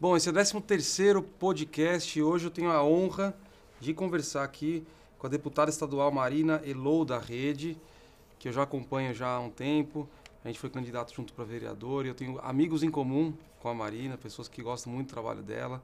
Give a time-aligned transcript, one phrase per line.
[0.00, 3.34] Bom, esse é o 13 terceiro podcast hoje eu tenho a honra
[3.80, 4.86] de conversar aqui
[5.18, 7.76] com a deputada estadual Marina Elou da Rede,
[8.38, 10.08] que eu já acompanho já há um tempo.
[10.44, 13.74] A gente foi candidato junto para vereador e eu tenho amigos em comum com a
[13.74, 15.82] Marina, pessoas que gostam muito do trabalho dela.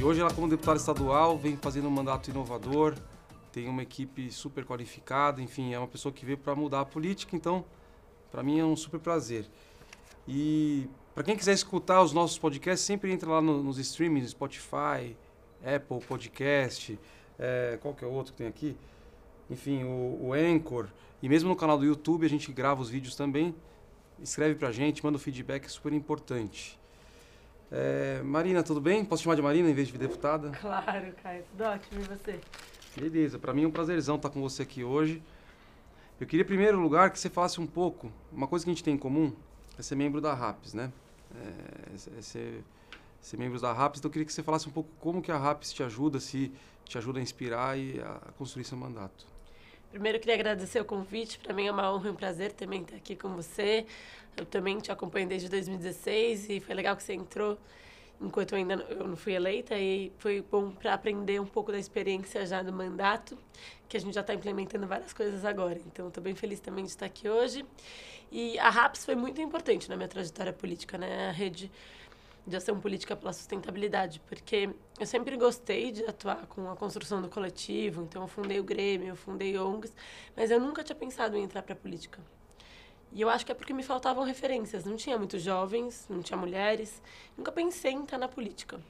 [0.00, 2.94] E hoje ela como deputada estadual vem fazendo um mandato inovador,
[3.52, 7.36] tem uma equipe super qualificada, enfim, é uma pessoa que veio para mudar a política,
[7.36, 7.64] então
[8.30, 9.46] para mim é um super prazer.
[10.26, 15.16] E para quem quiser escutar os nossos podcasts, sempre entra lá no, nos streamings, Spotify,
[15.64, 16.98] Apple Podcast,
[17.38, 18.76] é, qual que é o outro que tem aqui?
[19.50, 20.86] Enfim, o, o Anchor.
[21.22, 23.54] E mesmo no canal do YouTube a gente grava os vídeos também.
[24.22, 26.78] Escreve pra gente, manda o feedback, é super importante.
[27.72, 29.04] É, Marina, tudo bem?
[29.04, 30.50] Posso chamar de Marina em vez de deputada?
[30.60, 32.00] Claro, Caio, tudo ótimo.
[32.00, 32.40] E você?
[32.96, 35.22] Beleza, para mim é um prazerzão estar com você aqui hoje.
[36.20, 38.84] Eu queria, em primeiro lugar, que você falasse um pouco, uma coisa que a gente
[38.84, 39.32] tem em comum
[39.78, 40.92] é ser membro da RAPS, né?
[41.34, 42.64] É, é ser,
[43.20, 45.38] ser membro da RAPS, então eu queria que você falasse um pouco como que a
[45.38, 46.52] RAPS te ajuda, se
[46.84, 49.24] te ajuda a inspirar e a construir seu mandato.
[49.90, 51.38] Primeiro, eu queria agradecer o convite.
[51.38, 53.86] Para mim é uma honra e um prazer também estar aqui com você.
[54.36, 57.56] Eu também te acompanho desde 2016 e foi legal que você entrou
[58.20, 61.72] enquanto eu ainda não, eu não fui eleita e foi bom para aprender um pouco
[61.72, 63.38] da experiência já do mandato,
[63.88, 65.80] que a gente já está implementando várias coisas agora.
[65.86, 67.64] Então, estou bem feliz também de estar aqui hoje.
[68.30, 71.28] E a RAPS foi muito importante na minha trajetória política, né?
[71.28, 71.70] A rede
[72.46, 77.28] de ação política pela sustentabilidade, porque eu sempre gostei de atuar com a construção do
[77.28, 79.94] coletivo, então eu fundei o Grêmio, eu fundei ONGs,
[80.36, 82.20] mas eu nunca tinha pensado em entrar para a política.
[83.12, 84.84] E eu acho que é porque me faltavam referências.
[84.84, 87.02] Não tinha muitos jovens, não tinha mulheres.
[87.36, 88.80] Nunca pensei em estar na política.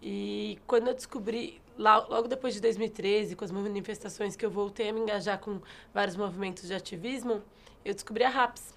[0.00, 4.92] E quando eu descobri, logo depois de 2013, com as manifestações que eu voltei a
[4.92, 5.60] me engajar com
[5.92, 7.42] vários movimentos de ativismo,
[7.84, 8.74] eu descobri a RAPS.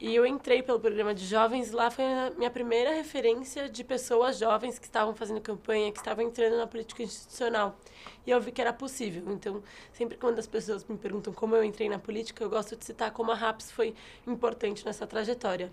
[0.00, 4.38] E eu entrei pelo programa de jovens, lá foi a minha primeira referência de pessoas
[4.38, 7.78] jovens que estavam fazendo campanha, que estavam entrando na política institucional.
[8.26, 9.22] E eu vi que era possível.
[9.30, 9.62] Então,
[9.92, 13.10] sempre quando as pessoas me perguntam como eu entrei na política, eu gosto de citar
[13.10, 13.94] como a RAPS foi
[14.26, 15.70] importante nessa trajetória.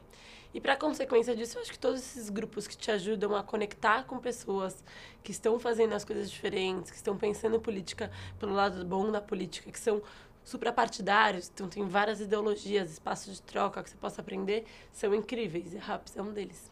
[0.54, 4.04] E para consequência disso, eu acho que todos esses grupos que te ajudam a conectar
[4.04, 4.84] com pessoas
[5.24, 9.72] que estão fazendo as coisas diferentes, que estão pensando política pelo lado bom da política,
[9.72, 10.02] que são
[10.48, 15.74] suprapartidários, então tem várias ideologias, espaços de troca que você possa aprender, são incríveis.
[15.74, 16.72] E a RAPS é um deles.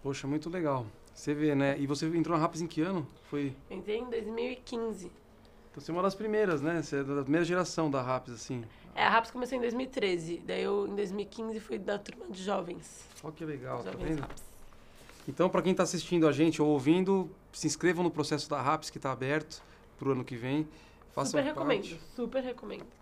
[0.00, 0.86] Poxa, muito legal.
[1.12, 1.76] Você vê, né?
[1.76, 3.04] E você entrou na RAPS em que ano?
[3.28, 3.52] Foi...
[3.68, 5.06] Entrei em 2015.
[5.70, 6.80] Então você é uma das primeiras, né?
[6.80, 8.64] Você é da primeira geração da RAPS, assim.
[8.94, 10.42] É, a RAPS começou em 2013.
[10.46, 13.08] Daí eu, em 2015, fui da turma de jovens.
[13.24, 14.20] Olha que legal, tá jovens tá vendo?
[14.20, 14.42] RAPS.
[15.28, 18.88] Então, para quem está assistindo a gente ou ouvindo, se inscrevam no processo da RAPS,
[18.88, 19.62] que está aberto
[19.98, 20.66] para o ano que vem.
[21.12, 21.92] Façam super parte.
[21.92, 22.99] recomendo, super recomendo.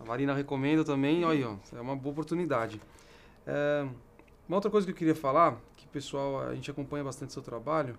[0.00, 2.80] A Marina recomenda também, olha aí, ó, é uma boa oportunidade.
[3.46, 3.86] É,
[4.48, 7.98] uma outra coisa que eu queria falar, que pessoal, a gente acompanha bastante seu trabalho,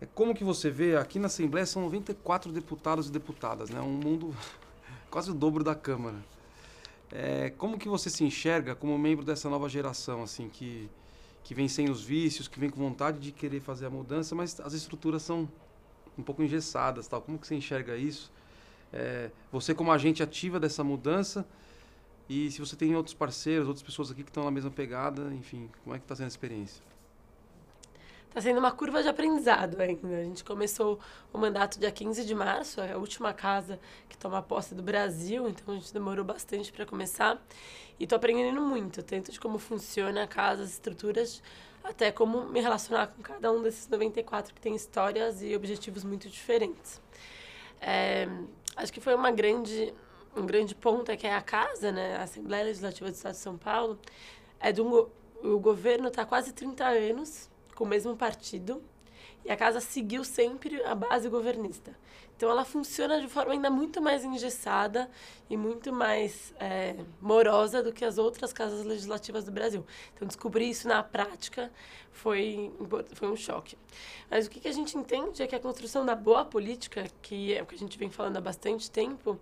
[0.00, 3.80] é como que você vê, aqui na Assembleia são 94 deputados e deputadas, né?
[3.80, 4.34] Um mundo
[5.10, 6.16] quase o dobro da Câmara.
[7.10, 10.88] É, como que você se enxerga como membro dessa nova geração, assim, que,
[11.44, 14.58] que vem sem os vícios, que vem com vontade de querer fazer a mudança, mas
[14.60, 15.48] as estruturas são
[16.16, 17.20] um pouco engessadas, tal.
[17.20, 18.32] Como que você enxerga isso?
[18.92, 21.46] É, você como agente ativa dessa mudança
[22.28, 25.68] e se você tem outros parceiros, outras pessoas aqui que estão na mesma pegada, enfim,
[25.82, 26.82] como é que está sendo a experiência?
[28.28, 30.08] Está sendo uma curva de aprendizado ainda.
[30.16, 30.98] A gente começou
[31.30, 35.46] o mandato dia 15 de março, é a última casa que toma posse do Brasil,
[35.46, 37.38] então a gente demorou bastante para começar.
[38.00, 41.42] E estou aprendendo muito, tanto de como funciona a casa, as estruturas,
[41.84, 46.30] até como me relacionar com cada um desses 94 que tem histórias e objetivos muito
[46.30, 47.02] diferentes.
[47.82, 48.26] É,
[48.76, 49.92] acho que foi uma grande
[50.34, 53.38] um grande ponto é que é a casa, né, a Assembleia Legislativa do Estado de
[53.38, 53.98] São Paulo,
[54.58, 55.06] é de um
[55.42, 58.82] o governo está quase 30 anos com o mesmo partido
[59.44, 61.96] e a casa seguiu sempre a base governista.
[62.36, 65.08] Então ela funciona de forma ainda muito mais engessada
[65.48, 69.86] e muito mais é, morosa do que as outras casas legislativas do Brasil.
[70.14, 71.70] Então descobrir isso na prática
[72.10, 72.72] foi,
[73.14, 73.76] foi um choque.
[74.30, 77.54] Mas o que, que a gente entende é que a construção da boa política, que
[77.54, 79.38] é o que a gente vem falando há bastante tempo,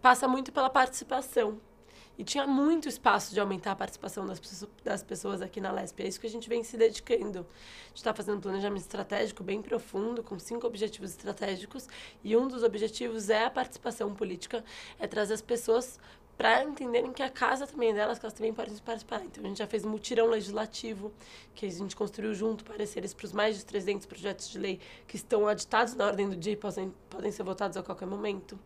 [0.00, 1.60] passa muito pela participação
[2.22, 4.40] e tinha muito espaço de aumentar a participação das,
[4.84, 6.04] das pessoas aqui na LESP.
[6.04, 7.40] É isso que a gente vem se dedicando.
[7.40, 11.88] A gente está fazendo um planejamento estratégico bem profundo, com cinco objetivos estratégicos,
[12.22, 14.64] e um dos objetivos é a participação política,
[15.00, 15.98] é trazer as pessoas
[16.42, 19.22] para entenderem que a casa também é delas, que elas também podem participar.
[19.24, 21.12] Então, a gente já fez um mutirão legislativo,
[21.54, 25.14] que a gente construiu junto pareceres para os mais de 300 projetos de lei que
[25.14, 28.58] estão aditados na ordem do dia e podem, podem ser votados a qualquer momento.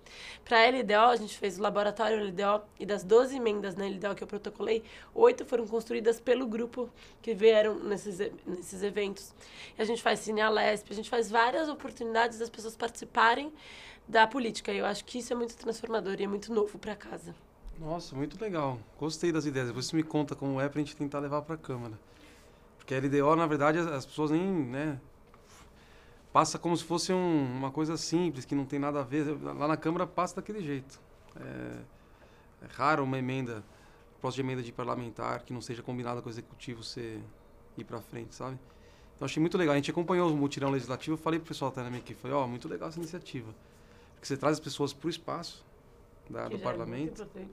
[0.43, 4.15] Para a LDO, a gente fez o laboratório LDO e das 12 emendas na LDO
[4.15, 4.83] que eu protocolei,
[5.15, 6.89] oito foram construídas pelo grupo
[7.21, 9.35] que vieram nesses, nesses eventos.
[9.79, 13.53] E a gente faz Cine Alesp, a gente faz várias oportunidades das pessoas participarem
[14.09, 14.73] da política.
[14.73, 17.35] Eu acho que isso é muito transformador e é muito novo para casa.
[17.79, 18.79] Nossa, muito legal.
[18.99, 19.71] Gostei das ideias.
[19.71, 21.99] Você me conta como é pra gente tentar levar pra Câmara.
[22.79, 25.01] Porque a LDO, na verdade, as pessoas nem, né...
[26.33, 29.25] Passa como se fosse um, uma coisa simples, que não tem nada a ver.
[29.43, 31.01] Lá na Câmara passa daquele jeito.
[31.35, 31.81] É,
[32.63, 33.65] é raro uma emenda,
[34.13, 37.21] proposta de emenda de parlamentar, que não seja combinada com o Executivo você
[37.77, 38.59] ir pra frente, sabe?
[39.15, 39.73] Então achei muito legal.
[39.73, 41.15] A gente acompanhou o mutirão legislativo.
[41.15, 43.55] Eu falei pro pessoal até na minha equipe, falei, ó, oh, muito legal essa iniciativa.
[44.15, 45.65] Porque você traz as pessoas pro espaço
[46.31, 47.29] da, do é parlamento.
[47.37, 47.45] É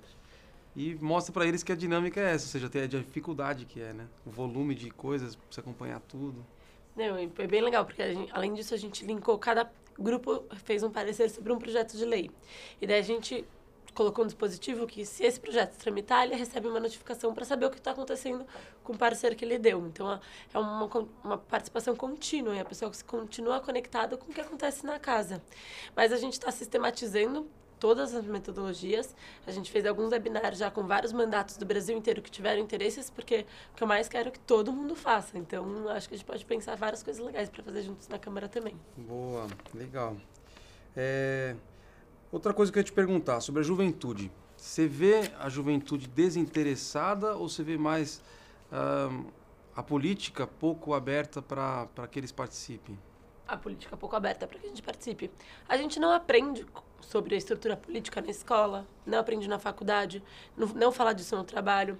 [0.75, 3.79] e mostra para eles que a dinâmica é essa, ou seja, tem a dificuldade que
[3.79, 4.07] é, né?
[4.25, 6.43] O volume de coisas, você acompanhar tudo.
[6.95, 10.89] Não, foi bem legal, porque gente, além disso a gente linkou, cada grupo fez um
[10.89, 12.31] parecer sobre um projeto de lei.
[12.81, 13.45] E daí a gente
[13.93, 17.69] colocou um dispositivo que, se esse projeto tramitar, ele recebe uma notificação para saber o
[17.69, 18.45] que está acontecendo
[18.83, 19.85] com o parceiro que ele deu.
[19.85, 20.19] Então,
[20.53, 20.89] é uma,
[21.23, 25.41] uma participação contínua e a pessoa continua conectada com o que acontece na casa.
[25.95, 27.47] Mas a gente está sistematizando
[27.83, 29.13] todas as metodologias.
[29.45, 33.09] A gente fez alguns webinários já com vários mandatos do Brasil inteiro que tiveram interesses,
[33.09, 35.37] porque o que eu mais quero é que todo mundo faça.
[35.37, 38.47] Então, acho que a gente pode pensar várias coisas legais para fazer juntos na Câmara
[38.47, 38.79] também.
[38.95, 40.15] Boa, legal.
[40.95, 41.57] É...
[42.31, 44.31] Outra coisa que eu ia te perguntar sobre a juventude.
[44.55, 48.21] Você vê a juventude desinteressada ou você vê mais
[48.71, 49.25] uh,
[49.75, 52.97] a política pouco aberta para que eles participem?
[53.47, 55.29] A política pouco aberta para que a gente participe.
[55.67, 56.65] A gente não aprende
[57.01, 60.23] sobre a estrutura política na escola, não aprende na faculdade,
[60.55, 61.99] não, não fala disso no trabalho.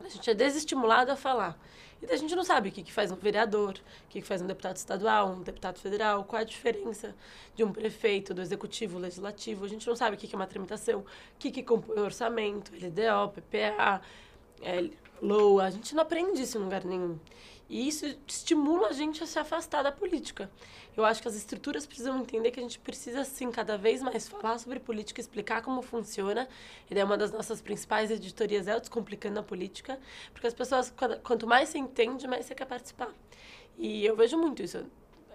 [0.00, 1.58] A gente é desestimulado a falar.
[2.00, 4.40] E a gente não sabe o que, que faz um vereador, o que, que faz
[4.40, 7.14] um deputado estadual, um deputado federal, qual é a diferença
[7.56, 9.64] de um prefeito, do executivo, legislativo.
[9.64, 11.04] A gente não sabe o que, que é uma tramitação, o
[11.38, 14.00] que, que compõe o orçamento, LDO, PPA,
[14.62, 15.64] é, LOA.
[15.64, 17.18] A gente não aprende isso em lugar nenhum.
[17.68, 20.50] E isso estimula a gente a se afastar da política.
[20.96, 24.26] Eu acho que as estruturas precisam entender que a gente precisa, sim, cada vez mais
[24.26, 26.48] falar sobre política, explicar como funciona.
[26.90, 30.00] E daí uma das nossas principais editorias é o Descomplicando a Política,
[30.32, 30.92] porque as pessoas,
[31.22, 33.12] quanto mais você entende, mais você quer participar.
[33.76, 34.84] E eu vejo muito isso.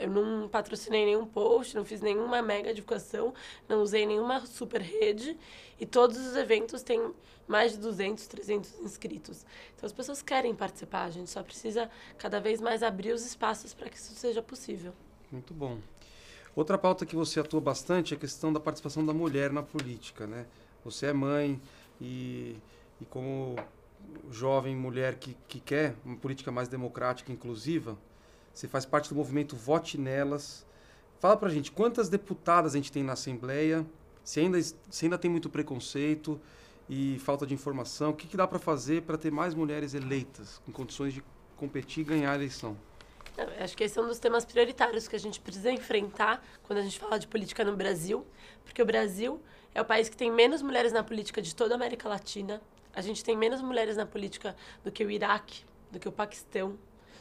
[0.03, 3.33] Eu não patrocinei nenhum post, não fiz nenhuma mega divulgação,
[3.69, 5.37] não usei nenhuma super rede.
[5.79, 7.13] E todos os eventos têm
[7.47, 9.45] mais de 200, 300 inscritos.
[9.73, 13.73] Então as pessoas querem participar, a gente só precisa cada vez mais abrir os espaços
[13.73, 14.93] para que isso seja possível.
[15.31, 15.77] Muito bom.
[16.53, 20.27] Outra pauta que você atua bastante é a questão da participação da mulher na política,
[20.27, 20.45] né?
[20.83, 21.61] Você é mãe
[22.01, 22.57] e,
[22.99, 23.55] e como
[24.29, 27.97] jovem mulher que, que quer uma política mais democrática e inclusiva,
[28.53, 30.65] você faz parte do movimento Vote Nelas.
[31.19, 33.85] Fala pra gente, quantas deputadas a gente tem na Assembleia?
[34.23, 36.39] Se ainda, se ainda tem muito preconceito
[36.87, 40.61] e falta de informação, o que, que dá para fazer para ter mais mulheres eleitas,
[40.65, 41.23] com condições de
[41.57, 42.77] competir e ganhar a eleição?
[43.59, 46.81] acho que esse é um dos temas prioritários que a gente precisa enfrentar quando a
[46.83, 48.23] gente fala de política no Brasil,
[48.63, 49.41] porque o Brasil
[49.73, 52.61] é o país que tem menos mulheres na política de toda a América Latina.
[52.93, 56.77] A gente tem menos mulheres na política do que o Iraque, do que o Paquistão,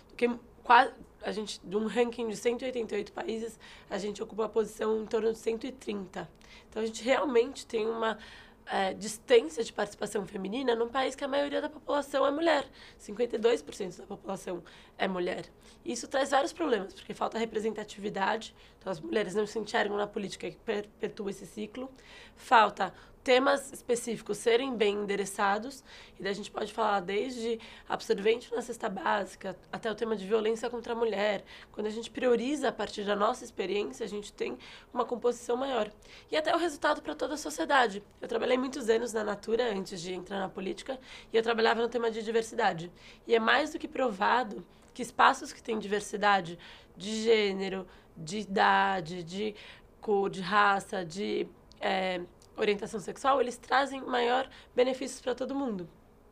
[0.09, 0.29] do que
[0.63, 0.93] quase,
[1.23, 5.33] a gente, de um ranking de 188 países, a gente ocupa a posição em torno
[5.33, 6.29] de 130.
[6.69, 8.19] Então, a gente realmente tem uma
[8.67, 12.65] é, distância de participação feminina num país que a maioria da população é mulher.
[13.01, 14.63] 52% da população
[14.97, 15.45] é mulher.
[15.85, 20.51] Isso traz vários problemas, porque falta representatividade, então as mulheres não se enxergam na política
[20.51, 21.89] que perpetua esse ciclo.
[22.35, 25.85] Falta temas específicos serem bem endereçados,
[26.19, 30.27] e daí a gente pode falar desde absorvente na cesta básica até o tema de
[30.27, 31.45] violência contra a mulher.
[31.71, 34.59] Quando a gente prioriza a partir da nossa experiência, a gente tem
[34.93, 35.89] uma composição maior.
[36.29, 38.03] E até o resultado para toda a sociedade.
[38.21, 40.99] Eu trabalhei muitos anos na Natura antes de entrar na política,
[41.33, 42.91] e eu trabalhava no tema de diversidade.
[43.29, 46.59] E é mais do que provado que espaços que têm diversidade
[46.97, 47.87] de gênero,
[48.17, 49.55] de idade, de
[50.01, 51.47] cor, de raça, de
[51.81, 52.21] é,
[52.57, 55.89] orientação sexual, eles trazem maior benefícios para todo mundo.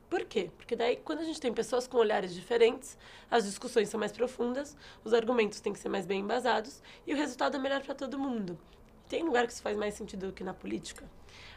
[0.08, 0.50] Por quê?
[0.56, 2.98] Porque daí, quando a gente tem pessoas com olhares diferentes,
[3.30, 7.16] as discussões são mais profundas, os argumentos têm que ser mais bem embasados e o
[7.16, 8.58] resultado é melhor para todo mundo.
[9.10, 11.04] Tem lugar que isso faz mais sentido do que na política.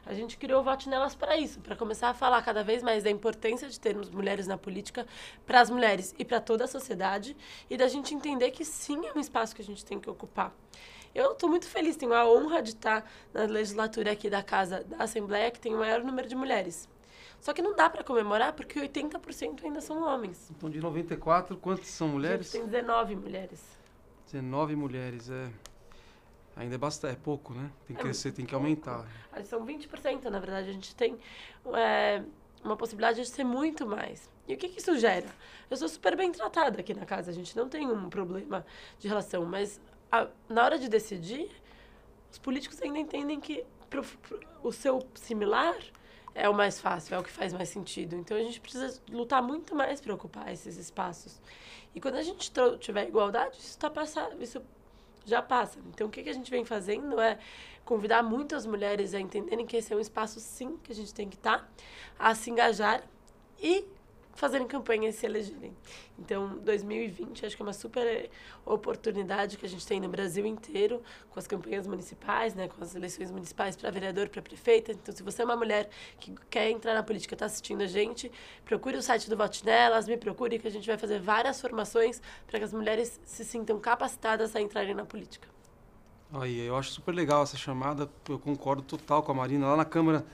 [0.08, 3.04] A gente criou o Vote Nelas para isso, para começar a falar cada vez mais
[3.04, 5.06] da importância de termos mulheres na política
[5.46, 7.38] para as mulheres e para toda a sociedade
[7.70, 10.52] e da gente entender que sim é um espaço que a gente tem que ocupar.
[11.14, 15.04] Eu estou muito feliz, tenho a honra de estar na legislatura aqui da Casa da
[15.04, 16.90] Assembleia, que tem o maior número de mulheres.
[17.40, 20.50] Só que não dá para comemorar porque 80% ainda são homens.
[20.50, 22.50] Então, de 94, quantas são mulheres?
[22.50, 23.62] tem 19 mulheres.
[24.26, 25.52] 19 mulheres, é.
[26.56, 27.72] Ainda é bastante, é pouco, né?
[27.88, 29.06] Tem que é crescer, tem que aumentar.
[29.46, 30.70] São 20%, na verdade.
[30.70, 31.18] A gente tem
[31.74, 32.24] é,
[32.64, 34.30] uma possibilidade de ser muito mais.
[34.48, 35.28] E o que, que isso gera?
[35.70, 38.66] Eu sou super bem tratada aqui na casa, a gente não tem um problema
[39.00, 39.80] de relação, mas
[40.12, 41.50] a, na hora de decidir,
[42.32, 45.76] os políticos ainda entendem que pro, pro, o seu similar
[46.36, 48.16] é o mais fácil, é o que faz mais sentido.
[48.16, 51.42] Então a gente precisa lutar muito mais para ocupar esses espaços.
[51.96, 54.62] E quando a gente tiver igualdade, isso está passando, isso
[55.26, 55.80] já passa.
[55.90, 57.38] Então o que, que a gente vem fazendo é
[57.86, 61.30] convidar muitas mulheres a entenderem que esse é um espaço sim que a gente tem
[61.30, 61.68] que estar, tá,
[62.18, 63.04] a se engajar
[63.60, 63.86] e
[64.34, 65.76] fazerem campanha e se elegerem.
[66.18, 68.30] Então, 2020 acho que é uma super
[68.66, 72.96] oportunidade que a gente tem no Brasil inteiro, com as campanhas municipais, né, com as
[72.96, 74.92] eleições municipais para vereador, para prefeita.
[74.92, 78.32] Então, se você é uma mulher que quer entrar na política, está assistindo a gente,
[78.66, 82.22] procure o site do Vote Nelas, me procure que a gente vai fazer várias formações
[82.48, 85.48] para que as mulheres se sintam capacitadas a entrarem na política.
[86.34, 89.68] Aí, eu acho super legal essa chamada, eu concordo total com a Marina.
[89.68, 90.26] Lá na Câmara,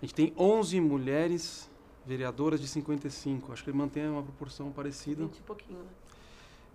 [0.00, 1.68] a gente tem 11 mulheres
[2.06, 3.52] vereadoras de 55.
[3.52, 5.24] Acho que ele mantém uma proporção parecida.
[5.24, 5.88] 20 e pouquinho, né?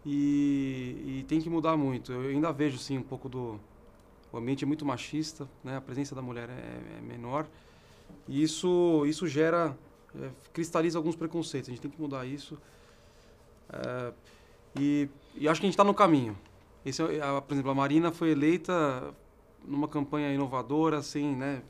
[0.05, 2.11] E, e, tem que mudar muito.
[2.11, 3.59] Eu ainda vejo, sim, um pouco do...
[4.31, 5.77] O ambiente é muito machista, né?
[5.77, 7.47] A presença da mulher é, é menor.
[8.27, 9.77] E isso, isso gera...
[10.19, 11.69] É, cristaliza alguns preconceitos.
[11.69, 12.57] A gente tem que mudar isso.
[13.69, 14.13] É,
[14.77, 16.37] e, e, acho que a gente está no caminho.
[16.85, 19.13] Esse, é a, por exemplo, a Marina foi eleita
[19.63, 21.61] numa campanha inovadora, sem, né,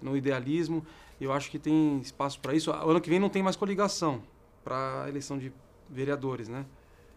[0.00, 0.84] no idealismo.
[1.20, 2.70] Eu acho que tem espaço para isso.
[2.70, 4.22] O ano que vem não tem mais coligação
[4.62, 5.52] para a eleição de
[5.88, 6.64] vereadores, né?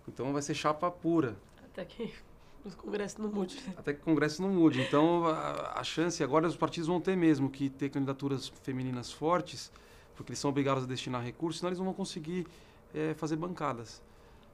[0.07, 1.36] Então vai ser chapa pura.
[1.63, 2.13] Até que
[2.65, 3.55] o Congresso não mude.
[3.55, 3.74] Né?
[3.77, 4.81] Até que o Congresso não mude.
[4.81, 9.72] Então a, a chance agora os partidos vão ter mesmo que ter candidaturas femininas fortes,
[10.15, 12.48] porque eles são obrigados a destinar recursos, senão eles não vão conseguir
[12.93, 14.01] é, fazer bancadas.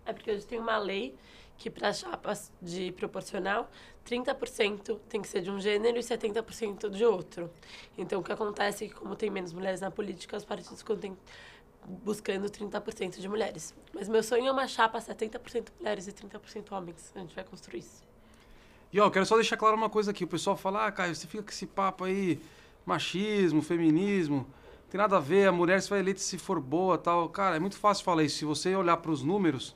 [0.05, 1.15] É porque gente tem uma lei
[1.57, 3.69] que para chapas de proporcional,
[4.05, 7.50] 30% tem que ser de um gênero e 70% de outro.
[7.98, 11.17] Então, o que acontece é que, como tem menos mulheres na política, os partidos contêm
[12.03, 13.74] buscando 30% de mulheres.
[13.93, 17.12] Mas meu sonho é uma chapa 70% mulheres e 30% homens.
[17.15, 18.03] A gente vai construir isso.
[18.91, 20.24] E ó, quero só deixar claro uma coisa aqui.
[20.24, 22.39] O pessoal fala, ah, Caio, você fica com esse papo aí,
[22.86, 24.48] machismo, feminismo,
[24.93, 27.27] tem nada a ver, a mulher se vai eleita se for boa tal.
[27.27, 28.38] Cara, é muito fácil falar isso.
[28.38, 29.75] Se você olhar para os números,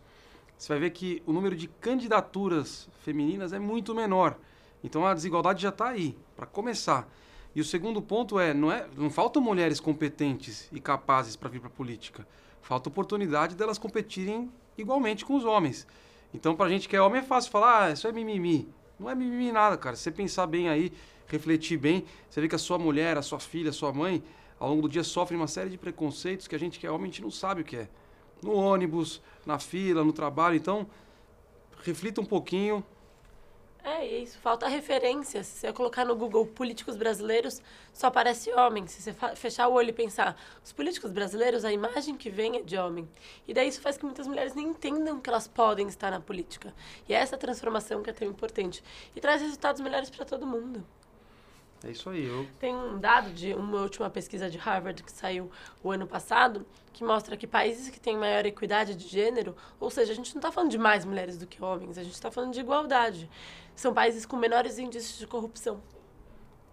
[0.58, 4.38] você vai ver que o número de candidaturas femininas é muito menor.
[4.84, 7.08] Então a desigualdade já está aí, para começar.
[7.56, 11.60] E o segundo ponto é não, é, não faltam mulheres competentes e capazes para vir
[11.60, 12.28] para a política.
[12.62, 15.88] Falta oportunidade delas competirem igualmente com os homens.
[16.34, 18.68] Então, para a gente que é homem, é fácil falar, ah, isso é mimimi.
[19.00, 19.96] Não é mimimi nada, cara.
[19.96, 20.92] Se você pensar bem aí,
[21.28, 24.24] refletir bem, você vê que a sua mulher, a sua filha, a sua mãe,
[24.60, 27.04] ao longo do dia sofrem uma série de preconceitos que a gente que é homem,
[27.04, 27.90] a gente não sabe o que é
[28.42, 30.56] no ônibus, na fila, no trabalho.
[30.56, 30.88] Então,
[31.84, 32.84] reflita um pouquinho.
[33.90, 35.42] É isso, falta referência.
[35.46, 37.62] Se você colocar no Google políticos brasileiros,
[37.94, 38.86] só aparece homem.
[38.86, 42.62] Se você fechar o olho e pensar, os políticos brasileiros, a imagem que vem é
[42.62, 43.08] de homem.
[43.48, 46.74] E daí isso faz que muitas mulheres nem entendam que elas podem estar na política.
[47.08, 48.84] E é essa transformação que é tão importante.
[49.16, 50.86] E traz resultados melhores para todo mundo.
[51.84, 52.26] É isso aí.
[52.26, 52.48] Eu...
[52.60, 55.52] Tem um dado de uma última pesquisa de Harvard que saiu
[55.84, 56.66] o ano passado
[56.98, 60.40] que mostra que países que têm maior equidade de gênero, ou seja, a gente não
[60.40, 63.30] está falando de mais mulheres do que homens, a gente está falando de igualdade.
[63.76, 65.80] São países com menores índices de corrupção.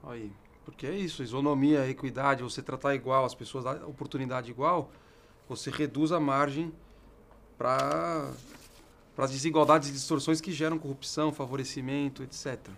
[0.03, 0.33] Aí,
[0.65, 4.91] porque é isso, isonomia, equidade, você tratar igual, as pessoas dar oportunidade igual,
[5.47, 6.73] você reduz a margem
[7.59, 8.31] para
[9.19, 12.71] as desigualdades e distorções que geram corrupção, favorecimento, etc.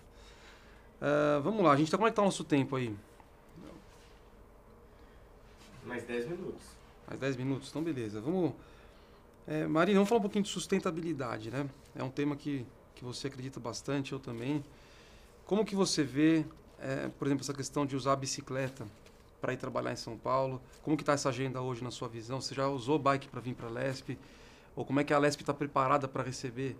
[0.99, 2.95] Uh, vamos lá, a gente está como é que tá o nosso tempo aí?
[5.85, 6.61] Mais 10 minutos.
[7.07, 8.19] Mais 10 minutos, então beleza.
[8.19, 8.53] Vamos.
[9.47, 11.69] É, Marina, vamos falar um pouquinho de sustentabilidade, né?
[11.95, 14.63] É um tema que, que você acredita bastante, eu também.
[15.45, 16.45] Como que você vê,
[16.79, 18.85] é, por exemplo, essa questão de usar a bicicleta
[19.39, 20.61] para ir trabalhar em São Paulo?
[20.81, 22.41] Como que está essa agenda hoje na sua visão?
[22.41, 24.17] Você já usou bike para vir para a Lesp?
[24.75, 26.75] Ou como é que a Lesp está preparada para receber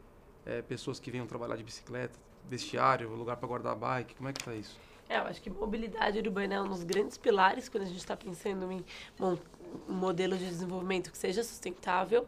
[0.46, 2.27] é, pessoas que venham trabalhar de bicicleta?
[2.50, 4.16] Vestiário, lugar para guardar a bike?
[4.16, 4.78] Como é que está isso?
[5.10, 8.16] É, eu acho que mobilidade urbana é um dos grandes pilares quando a gente está
[8.16, 8.84] pensando em
[9.20, 9.38] um
[9.94, 12.28] modelo de desenvolvimento que seja sustentável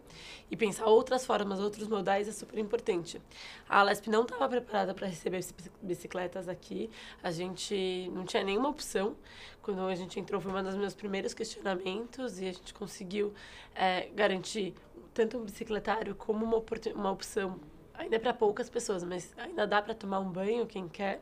[0.49, 3.21] e pensar outras formas, outros modais é super importante.
[3.67, 5.43] A Alesp não estava preparada para receber
[5.81, 6.89] bicicletas aqui,
[7.21, 9.15] a gente não tinha nenhuma opção.
[9.61, 13.33] Quando a gente entrou, foi um dos meus primeiros questionamentos e a gente conseguiu
[13.75, 14.73] é, garantir
[15.13, 16.63] tanto um bicicletário como uma,
[16.95, 17.59] uma opção
[17.99, 21.21] ainda é para poucas pessoas, mas ainda dá para tomar um banho quem quer.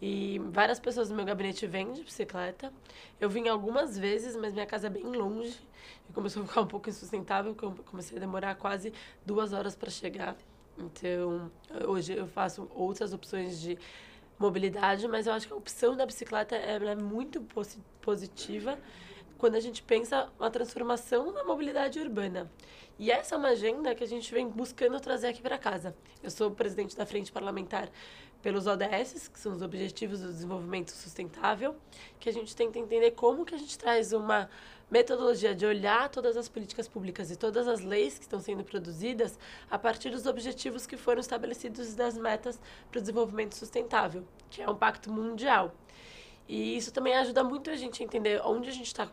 [0.00, 2.72] E várias pessoas no meu gabinete vêm de bicicleta.
[3.20, 5.58] Eu vim algumas vezes, mas minha casa é bem longe.
[6.08, 8.92] E começou a ficar um pouco insustentável, porque eu comecei a demorar quase
[9.24, 10.36] duas horas para chegar.
[10.78, 11.50] Então,
[11.86, 13.78] hoje eu faço outras opções de
[14.38, 17.40] mobilidade, mas eu acho que a opção da bicicleta é muito
[18.02, 18.78] positiva
[19.38, 22.50] quando a gente pensa uma transformação na mobilidade urbana.
[22.98, 25.94] E essa é uma agenda que a gente vem buscando trazer aqui para casa.
[26.22, 27.90] Eu sou presidente da Frente Parlamentar
[28.40, 31.76] pelos ODS, que são os Objetivos do Desenvolvimento Sustentável,
[32.18, 34.48] que a gente tenta entender como que a gente traz uma
[34.90, 39.38] metodologia de olhar todas as políticas públicas e todas as leis que estão sendo produzidas
[39.70, 42.58] a partir dos objetivos que foram estabelecidos das metas
[42.90, 45.74] para o desenvolvimento sustentável, que é um pacto mundial.
[46.48, 49.06] E isso também ajuda muito a gente a entender onde a gente está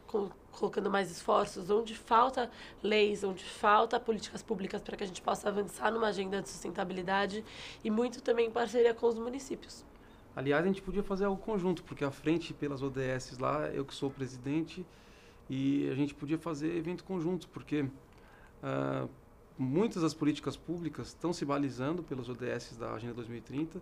[0.51, 2.49] colocando mais esforços, onde falta
[2.81, 7.43] leis, onde falta políticas públicas para que a gente possa avançar numa agenda de sustentabilidade
[7.83, 9.83] e muito também em parceria com os municípios.
[10.35, 13.93] Aliás, a gente podia fazer algo conjunto, porque a frente pelas ODS lá, eu que
[13.93, 14.85] sou o presidente,
[15.49, 19.09] e a gente podia fazer evento conjunto, porque uh,
[19.57, 23.79] muitas das políticas públicas estão se balizando pelos ODS da Agenda 2030,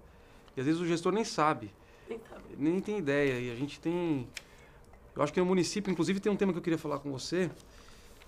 [0.55, 1.71] e às vezes o gestor nem sabe.
[2.57, 3.39] Nem tem ideia.
[3.39, 4.27] E a gente tem.
[5.15, 7.49] Eu acho que no município, inclusive, tem um tema que eu queria falar com você.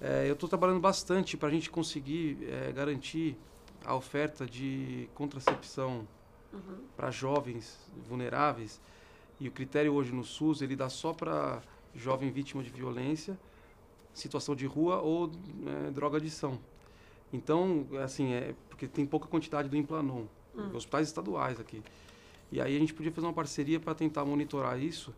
[0.01, 3.37] É, eu estou trabalhando bastante para a gente conseguir é, garantir
[3.85, 6.07] a oferta de contracepção
[6.51, 6.77] uhum.
[6.95, 8.81] para jovens vulneráveis.
[9.39, 11.61] E o critério hoje no SUS, ele dá só para
[11.95, 13.37] jovem vítima de violência,
[14.13, 15.31] situação de rua ou
[15.87, 16.59] é, droga adição.
[17.31, 20.25] Então, assim, é porque tem pouca quantidade do Implanon.
[20.55, 20.75] Hum.
[20.75, 21.81] Hospitais estaduais aqui.
[22.53, 25.11] E aí a gente podia fazer uma parceria para tentar monitorar isso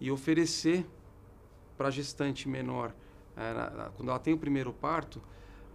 [0.00, 0.84] e oferecer
[1.78, 2.92] para a gestante menor,
[3.36, 5.22] é, na, na, quando ela tem o primeiro parto,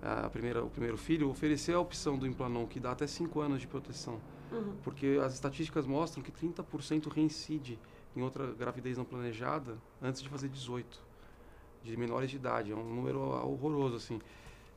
[0.02, 3.62] a primeira, o primeiro filho, oferecer a opção do Implanon, que dá até 5 anos
[3.62, 4.20] de proteção.
[4.52, 4.76] Uhum.
[4.84, 7.80] Porque as estatísticas mostram que 30% reincide
[8.14, 11.00] em outra gravidez não planejada antes de fazer 18,
[11.86, 12.74] de menores de idade.
[12.74, 14.20] É um número horroroso, assim.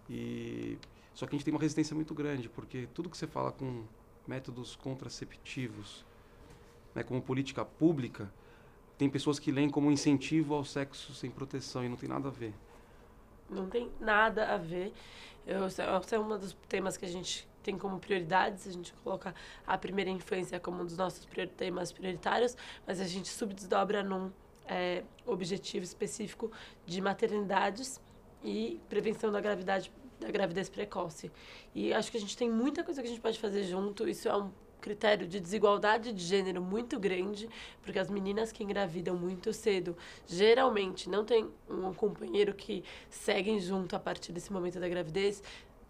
[0.09, 0.79] E,
[1.13, 3.83] só que a gente tem uma resistência muito grande, porque tudo que você fala com
[4.27, 6.05] métodos contraceptivos,
[6.95, 8.33] né, como política pública,
[8.97, 12.31] tem pessoas que leem como incentivo ao sexo sem proteção e não tem nada a
[12.31, 12.55] ver.
[13.51, 14.93] Não tem nada a ver.
[15.47, 18.67] Eu, esse é um dos temas que a gente tem como prioridades.
[18.67, 19.35] A gente coloca
[19.67, 22.57] a primeira infância como um dos nossos temas prioritários,
[22.87, 24.31] mas a gente subdesdobra num
[24.67, 26.51] é, objetivo específico
[26.87, 28.01] de maternidades
[28.43, 31.31] e prevenção da gravidade da gravidez precoce.
[31.75, 34.09] E acho que a gente tem muita coisa que a gente pode fazer junto.
[34.09, 34.51] Isso é um
[34.85, 37.49] critério de desigualdade de gênero muito grande,
[37.83, 39.97] porque as meninas que engravidam muito cedo
[40.27, 45.43] geralmente não tem um companheiro que seguem junto a partir desse momento da gravidez,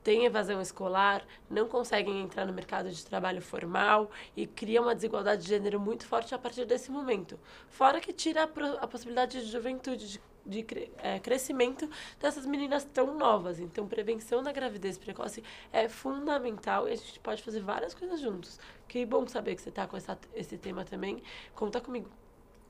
[0.05, 5.43] têm evasão escolar, não conseguem entrar no mercado de trabalho formal e cria uma desigualdade
[5.43, 7.41] de gênero muito forte a partir desse momento.
[7.69, 10.65] Fora que tira a, a possibilidade de juventude, de de
[10.99, 11.89] é, crescimento
[12.21, 13.59] dessas meninas tão novas.
[13.59, 18.59] Então, prevenção da gravidez precoce é fundamental e a gente pode fazer várias coisas juntos.
[18.87, 21.23] Que bom saber que você está com essa, esse tema também.
[21.55, 22.09] Conta comigo.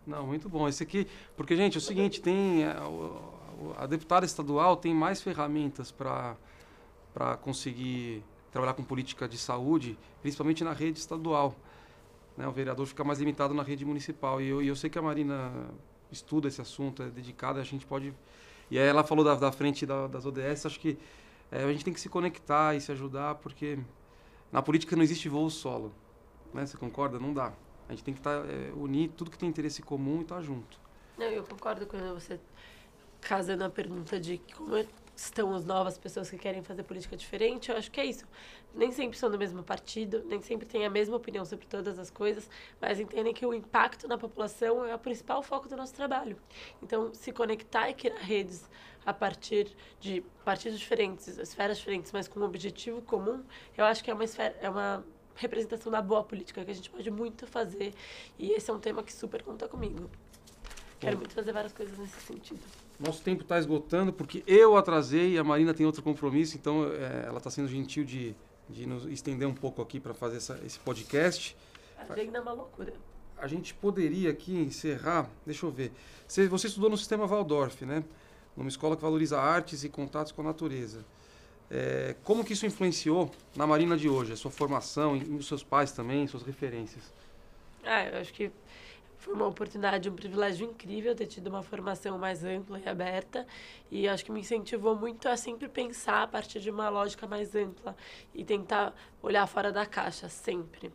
[0.07, 0.69] Não, muito bom.
[0.69, 1.07] Esse aqui,
[1.37, 6.37] porque, gente, é o seguinte, tem a, é, a deputada estadual tem mais ferramentas para
[7.43, 11.55] conseguir trabalhar com política de saúde, principalmente na rede estadual.
[12.37, 12.47] Né?
[12.47, 14.41] O vereador fica mais limitado na rede municipal.
[14.41, 15.51] E eu, e eu sei que a Marina
[16.15, 18.15] estuda esse assunto, é dedicada, a gente pode.
[18.71, 20.99] E aí ela falou da, da frente da, das ODS, acho que
[21.51, 23.79] é, a gente tem que se conectar e se ajudar, porque
[24.51, 25.93] na política não existe voo solo.
[26.53, 26.65] Né?
[26.65, 27.19] Você concorda?
[27.19, 27.53] Não dá.
[27.89, 30.43] A gente tem que tá, é, unir tudo que tem interesse comum e estar tá
[30.43, 30.81] junto.
[31.19, 32.41] Não, eu concordo com você
[33.25, 37.71] casando a pergunta de como é estão as novas pessoas que querem fazer política diferente,
[37.71, 38.27] eu acho que é isso.
[38.75, 42.11] Nem sempre são do mesmo partido, nem sempre têm a mesma opinião sobre todas as
[42.11, 46.37] coisas, mas entendem que o impacto na população é o principal foco do nosso trabalho.
[46.83, 48.69] Então, se conectar e criar redes
[49.07, 53.45] a partir de partidos diferentes, esferas diferentes, mas com um objetivo comum,
[53.77, 55.05] eu acho que é uma esfera, é uma
[55.37, 57.95] representação da boa política que a gente pode muito fazer.
[58.39, 60.11] E esse é um tema que super conta comigo.
[60.99, 62.84] Quero muito fazer várias coisas nesse sentido.
[62.99, 67.25] Nosso tempo está esgotando porque eu atrasei e a Marina tem outro compromisso, então é,
[67.27, 68.35] ela está sendo gentil de,
[68.69, 71.57] de nos estender um pouco aqui para fazer essa, esse podcast.
[71.99, 72.93] A agenda é uma loucura.
[73.37, 75.93] A gente poderia aqui encerrar, deixa eu ver.
[76.27, 78.05] Você, você estudou no sistema Waldorf, né?
[78.57, 81.05] Numa escola que valoriza artes e contatos com a natureza.
[81.71, 85.65] É, como que isso influenciou na Marina de hoje, a sua formação, e os seus
[85.65, 87.13] pais também, suas referências?
[87.83, 88.53] Ah, eu acho que
[89.25, 93.47] foi uma oportunidade, um privilégio incrível ter tido uma formação mais ampla e aberta.
[93.91, 97.55] E acho que me incentivou muito a sempre pensar a partir de uma lógica mais
[97.55, 97.97] ampla
[98.35, 100.93] e tentar olhar fora da caixa, sempre.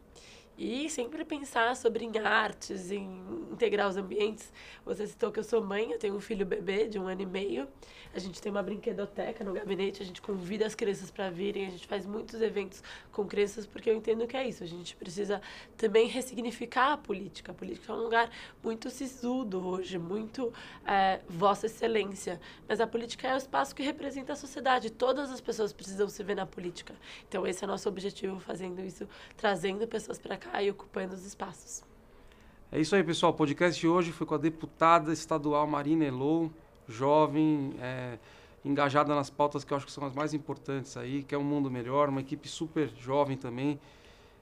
[0.62, 4.52] E sempre pensar sobre em artes, em integrar os ambientes.
[4.84, 7.26] Você citou que eu sou mãe, eu tenho um filho bebê de um ano e
[7.26, 7.66] meio.
[8.14, 11.70] A gente tem uma brinquedoteca no gabinete, a gente convida as crianças para virem, a
[11.70, 14.62] gente faz muitos eventos com crianças, porque eu entendo que é isso.
[14.62, 15.42] A gente precisa
[15.78, 17.54] também ressignificar a política.
[17.54, 18.30] A política é um lugar
[18.62, 20.52] muito sisudo hoje, muito
[20.86, 22.38] é, Vossa Excelência.
[22.68, 24.90] Mas a política é o espaço que representa a sociedade.
[24.90, 26.94] Todas as pessoas precisam se ver na política.
[27.30, 31.26] Então, esse é o nosso objetivo, fazendo isso, trazendo pessoas para cá e ocupando os
[31.26, 31.84] espaços.
[32.72, 33.32] É isso aí, pessoal.
[33.32, 36.52] O podcast de hoje foi com a deputada estadual Marina Elou,
[36.88, 38.20] jovem, é,
[38.64, 41.44] engajada nas pautas que eu acho que são as mais importantes aí, que é um
[41.44, 43.80] mundo melhor, uma equipe super jovem também,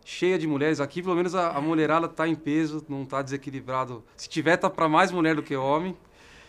[0.04, 0.80] cheia de mulheres.
[0.80, 4.04] Aqui, pelo menos, a, a mulherada está em peso, não está desequilibrado.
[4.16, 5.96] Se tiver, tá para mais mulher do que homem.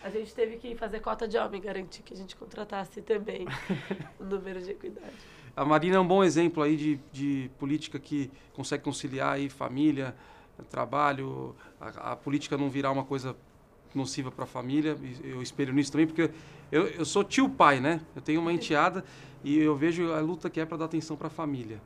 [0.03, 3.47] A gente teve que fazer cota de homem, garantir que a gente contratasse também
[4.19, 5.38] o número de equidade.
[5.59, 10.15] A Marina é um bom exemplo aí de, de política que consegue conciliar aí família,
[10.71, 13.37] trabalho, a, a política não virar uma coisa
[13.93, 14.97] nociva para a família.
[15.25, 16.31] Eu espelho nisso também, porque
[16.71, 18.01] eu, eu sou tio pai, né?
[18.15, 19.05] Eu tenho uma enteada
[19.43, 21.83] e eu vejo a luta que é para dar atenção para a família.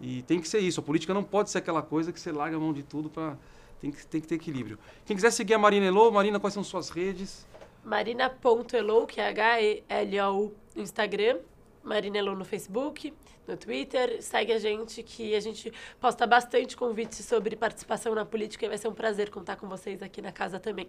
[0.00, 0.80] E tem que ser isso.
[0.80, 3.36] A política não pode ser aquela coisa que você larga a mão de tudo para
[3.78, 4.78] tem que, tem que ter equilíbrio.
[5.04, 7.46] Quem quiser seguir a Marina Elô, Marina, quais são suas redes?
[7.84, 11.40] Marina.elou, que é H-E-L-O-U no Instagram.
[11.82, 13.12] Marinelon no Facebook,
[13.46, 14.22] no Twitter.
[14.22, 18.78] Segue a gente que a gente posta bastante convites sobre participação na política e vai
[18.78, 20.88] ser um prazer contar com vocês aqui na casa também.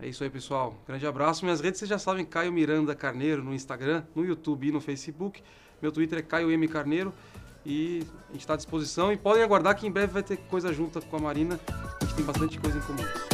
[0.00, 0.74] É isso aí, pessoal.
[0.86, 1.44] Grande abraço.
[1.44, 5.42] Minhas redes vocês já sabem, Caio Miranda Carneiro no Instagram, no YouTube e no Facebook.
[5.82, 7.12] Meu Twitter é Caio M Carneiro.
[7.64, 9.12] E a gente está à disposição.
[9.12, 11.60] E podem aguardar que em breve vai ter coisa junta com a Marina.
[12.00, 13.29] A gente tem bastante coisa em comum.